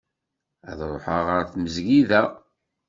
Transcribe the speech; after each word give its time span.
Ad 0.69 0.79
ruḥeɣ 0.89 1.21
ɣer 1.29 1.41
tmezgida. 1.51 2.21